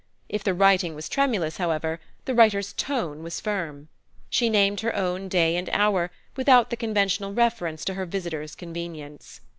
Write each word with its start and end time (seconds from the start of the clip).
If 0.29 0.43
the 0.43 0.55
writing 0.55 0.95
was 0.95 1.07
tremulous, 1.07 1.57
however, 1.57 1.99
the 2.25 2.33
writer's 2.33 2.73
tone 2.73 3.21
was 3.21 3.39
firm. 3.39 3.87
She 4.31 4.49
named 4.49 4.79
her 4.81 4.95
own 4.95 5.29
day 5.29 5.55
and 5.55 5.69
hour, 5.71 6.09
without 6.35 6.71
the 6.71 6.75
conventional 6.75 7.35
reference 7.35 7.85
to 7.85 7.93
her 7.93 8.07
visitor's 8.07 8.55
convenience. 8.55 9.41